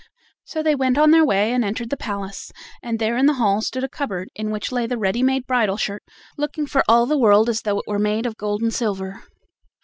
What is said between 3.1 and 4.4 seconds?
in the hall stood a cupboard